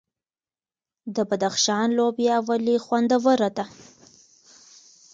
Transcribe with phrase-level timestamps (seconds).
[1.15, 3.65] د بدخشان لوبیا ولې خوندوره ده؟